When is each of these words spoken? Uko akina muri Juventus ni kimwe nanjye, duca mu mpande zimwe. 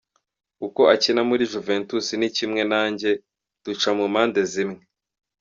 Uko 0.67 0.81
akina 0.93 1.21
muri 1.29 1.43
Juventus 1.53 2.05
ni 2.19 2.29
kimwe 2.35 2.61
nanjye, 2.71 3.09
duca 3.63 3.89
mu 3.97 4.05
mpande 4.13 4.41
zimwe. 4.51 4.81